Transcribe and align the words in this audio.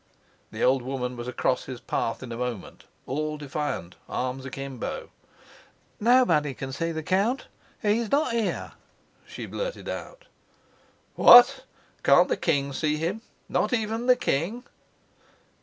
The 0.49 0.63
old 0.63 0.81
woman 0.81 1.15
was 1.15 1.27
across 1.27 1.65
his 1.65 1.79
path 1.79 2.23
in 2.23 2.31
a 2.31 2.35
moment, 2.37 2.85
all 3.05 3.37
defiant, 3.37 3.97
arms 4.09 4.45
akimbo. 4.45 5.11
"Nobody 5.99 6.55
can 6.55 6.71
see 6.73 6.91
the 6.91 7.03
count. 7.03 7.45
He's 7.83 8.09
not 8.11 8.31
here," 8.33 8.71
she 9.27 9.45
blurted 9.45 9.87
out. 9.87 10.25
"What, 11.13 11.65
can't 12.01 12.29
the 12.29 12.35
king 12.35 12.73
see 12.73 12.97
him? 12.97 13.21
Not 13.47 13.73
even 13.73 14.07
the 14.07 14.15
king?" 14.15 14.63